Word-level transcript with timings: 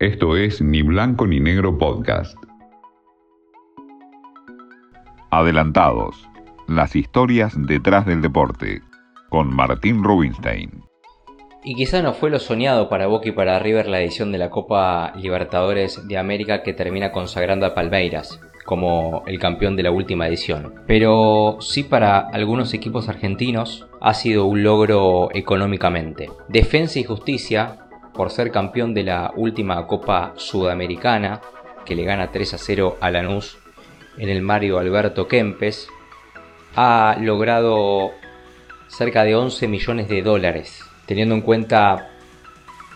Esto 0.00 0.34
es 0.34 0.62
Ni 0.62 0.80
Blanco 0.80 1.26
ni 1.26 1.40
Negro 1.40 1.76
Podcast. 1.76 2.34
Adelantados. 5.30 6.26
Las 6.66 6.96
historias 6.96 7.52
detrás 7.66 8.06
del 8.06 8.22
deporte. 8.22 8.80
Con 9.28 9.54
Martín 9.54 10.02
Rubinstein. 10.02 10.84
Y 11.62 11.74
quizá 11.74 12.00
no 12.00 12.14
fue 12.14 12.30
lo 12.30 12.38
soñado 12.38 12.88
para 12.88 13.08
Boca 13.08 13.28
y 13.28 13.32
para 13.32 13.58
River 13.58 13.88
la 13.88 14.00
edición 14.00 14.32
de 14.32 14.38
la 14.38 14.48
Copa 14.48 15.12
Libertadores 15.16 16.08
de 16.08 16.16
América 16.16 16.62
que 16.62 16.72
termina 16.72 17.12
consagrando 17.12 17.66
a 17.66 17.74
Palmeiras 17.74 18.40
como 18.64 19.22
el 19.26 19.38
campeón 19.38 19.76
de 19.76 19.82
la 19.82 19.90
última 19.90 20.26
edición. 20.28 20.76
Pero 20.86 21.58
sí 21.60 21.82
para 21.82 22.20
algunos 22.20 22.72
equipos 22.72 23.10
argentinos 23.10 23.86
ha 24.00 24.14
sido 24.14 24.46
un 24.46 24.62
logro 24.62 25.28
económicamente. 25.34 26.30
Defensa 26.48 26.98
y 26.98 27.04
Justicia, 27.04 27.89
por 28.20 28.30
ser 28.30 28.50
campeón 28.50 28.92
de 28.92 29.02
la 29.02 29.32
última 29.34 29.86
Copa 29.86 30.34
Sudamericana, 30.36 31.40
que 31.86 31.94
le 31.94 32.04
gana 32.04 32.30
3 32.30 32.52
a 32.52 32.58
0 32.58 32.98
a 33.00 33.10
Lanús 33.10 33.56
en 34.18 34.28
el 34.28 34.42
Mario 34.42 34.78
Alberto 34.78 35.26
Kempes, 35.26 35.88
ha 36.76 37.16
logrado 37.18 38.10
cerca 38.88 39.24
de 39.24 39.36
11 39.36 39.68
millones 39.68 40.10
de 40.10 40.20
dólares, 40.20 40.84
teniendo 41.06 41.34
en 41.34 41.40
cuenta 41.40 42.10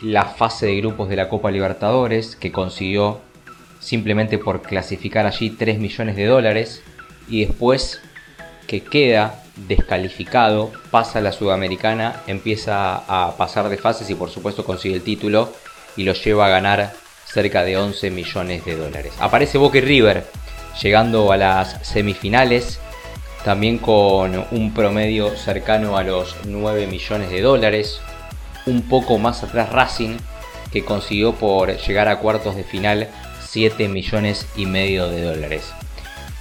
la 0.02 0.26
fase 0.26 0.66
de 0.66 0.76
grupos 0.76 1.08
de 1.08 1.16
la 1.16 1.30
Copa 1.30 1.50
Libertadores, 1.50 2.36
que 2.36 2.52
consiguió 2.52 3.22
simplemente 3.80 4.36
por 4.36 4.60
clasificar 4.60 5.24
allí 5.24 5.48
3 5.48 5.78
millones 5.78 6.16
de 6.16 6.26
dólares, 6.26 6.84
y 7.28 7.46
después 7.46 8.02
que 8.66 8.82
queda 8.82 9.42
descalificado, 9.56 10.72
pasa 10.90 11.18
a 11.18 11.22
la 11.22 11.32
Sudamericana, 11.32 12.22
empieza 12.26 12.96
a 13.08 13.36
pasar 13.36 13.68
de 13.68 13.76
fases 13.76 14.10
y 14.10 14.14
por 14.14 14.30
supuesto 14.30 14.64
consigue 14.64 14.96
el 14.96 15.02
título 15.02 15.52
y 15.96 16.04
lo 16.04 16.12
lleva 16.12 16.46
a 16.46 16.50
ganar 16.50 16.92
cerca 17.26 17.64
de 17.64 17.76
11 17.76 18.10
millones 18.10 18.64
de 18.64 18.76
dólares. 18.76 19.12
Aparece 19.18 19.58
Boca 19.58 19.78
y 19.78 19.82
River 19.82 20.24
llegando 20.82 21.30
a 21.32 21.36
las 21.36 21.86
semifinales, 21.86 22.80
también 23.44 23.78
con 23.78 24.44
un 24.50 24.74
promedio 24.74 25.36
cercano 25.36 25.96
a 25.96 26.02
los 26.02 26.34
9 26.44 26.86
millones 26.86 27.30
de 27.30 27.42
dólares, 27.42 28.00
un 28.66 28.82
poco 28.82 29.18
más 29.18 29.42
atrás 29.42 29.70
Racing, 29.70 30.16
que 30.72 30.84
consiguió 30.84 31.34
por 31.34 31.76
llegar 31.76 32.08
a 32.08 32.18
cuartos 32.18 32.56
de 32.56 32.64
final 32.64 33.08
7 33.46 33.88
millones 33.88 34.48
y 34.56 34.66
medio 34.66 35.08
de 35.08 35.22
dólares. 35.22 35.72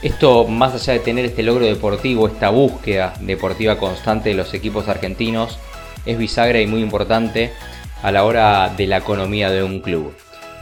Esto, 0.03 0.45
más 0.45 0.73
allá 0.73 0.93
de 0.93 0.99
tener 0.99 1.23
este 1.23 1.43
logro 1.43 1.65
deportivo, 1.65 2.27
esta 2.27 2.49
búsqueda 2.49 3.13
deportiva 3.21 3.77
constante 3.77 4.27
de 4.27 4.35
los 4.35 4.53
equipos 4.53 4.89
argentinos, 4.89 5.57
es 6.05 6.17
bisagra 6.17 6.59
y 6.59 6.67
muy 6.67 6.81
importante 6.81 7.53
a 8.01 8.11
la 8.11 8.25
hora 8.25 8.67
de 8.75 8.85
la 8.85 8.97
economía 8.97 9.49
de 9.49 9.63
un 9.63 9.79
club. 9.79 10.13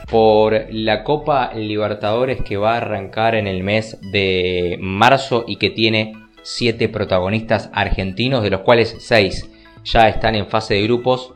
Por 0.08 0.66
la 0.70 1.02
Copa 1.02 1.52
Libertadores 1.54 2.40
que 2.42 2.56
va 2.56 2.74
a 2.74 2.76
arrancar 2.76 3.34
en 3.34 3.48
el 3.48 3.64
mes 3.64 3.98
de 4.12 4.78
marzo 4.80 5.44
y 5.48 5.56
que 5.56 5.70
tiene 5.70 6.12
7 6.42 6.88
protagonistas 6.88 7.68
argentinos, 7.72 8.44
de 8.44 8.50
los 8.50 8.60
cuales 8.60 8.94
6 9.00 9.50
ya 9.82 10.08
están 10.08 10.36
en 10.36 10.46
fase 10.46 10.74
de 10.74 10.84
grupos, 10.84 11.34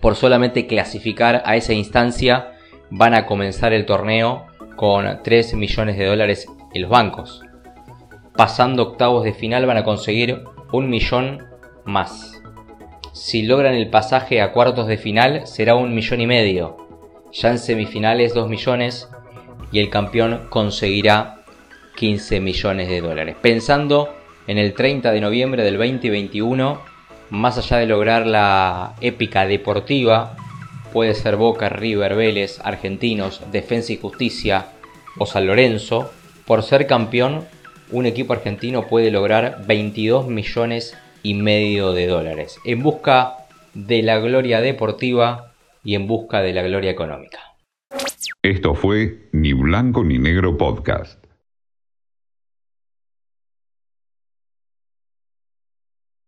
por 0.00 0.14
solamente 0.14 0.68
clasificar 0.68 1.42
a 1.44 1.56
esa 1.56 1.72
instancia 1.72 2.52
van 2.88 3.14
a 3.14 3.26
comenzar 3.26 3.72
el 3.72 3.84
torneo 3.84 4.46
con 4.76 5.24
3 5.24 5.54
millones 5.54 5.98
de 5.98 6.06
dólares 6.06 6.46
en 6.72 6.82
los 6.82 6.90
bancos. 6.90 7.42
Pasando 8.36 8.82
octavos 8.82 9.24
de 9.24 9.32
final 9.32 9.66
van 9.66 9.76
a 9.76 9.84
conseguir 9.84 10.44
un 10.72 10.88
millón 10.88 11.44
más. 11.84 12.40
Si 13.12 13.42
logran 13.42 13.74
el 13.74 13.90
pasaje 13.90 14.40
a 14.40 14.52
cuartos 14.52 14.86
de 14.86 14.96
final 14.96 15.46
será 15.46 15.74
un 15.74 15.94
millón 15.94 16.20
y 16.20 16.26
medio. 16.26 16.76
Ya 17.32 17.50
en 17.50 17.58
semifinales 17.58 18.34
2 18.34 18.48
millones 18.48 19.08
y 19.72 19.80
el 19.80 19.90
campeón 19.90 20.46
conseguirá 20.48 21.44
15 21.96 22.40
millones 22.40 22.88
de 22.88 23.00
dólares. 23.00 23.36
Pensando 23.40 24.14
en 24.46 24.58
el 24.58 24.74
30 24.74 25.12
de 25.12 25.20
noviembre 25.20 25.62
del 25.64 25.76
2021, 25.76 26.80
más 27.30 27.58
allá 27.58 27.76
de 27.76 27.86
lograr 27.86 28.26
la 28.26 28.94
épica 29.00 29.46
deportiva, 29.46 30.36
puede 30.92 31.14
ser 31.14 31.36
Boca, 31.36 31.68
River, 31.68 32.14
Vélez, 32.16 32.60
Argentinos, 32.64 33.42
Defensa 33.52 33.92
y 33.92 33.98
Justicia 33.98 34.68
o 35.18 35.26
San 35.26 35.46
Lorenzo, 35.46 36.10
por 36.50 36.64
ser 36.64 36.88
campeón, 36.88 37.44
un 37.92 38.06
equipo 38.06 38.32
argentino 38.32 38.88
puede 38.88 39.12
lograr 39.12 39.64
22 39.68 40.26
millones 40.26 40.98
y 41.22 41.34
medio 41.34 41.92
de 41.92 42.08
dólares 42.08 42.58
en 42.64 42.82
busca 42.82 43.34
de 43.72 44.02
la 44.02 44.18
gloria 44.18 44.60
deportiva 44.60 45.54
y 45.84 45.94
en 45.94 46.08
busca 46.08 46.42
de 46.42 46.52
la 46.52 46.62
gloria 46.62 46.90
económica. 46.90 47.38
Esto 48.42 48.74
fue 48.74 49.28
Ni 49.30 49.52
Blanco 49.52 50.02
ni 50.02 50.18
Negro 50.18 50.58
Podcast. 50.58 51.19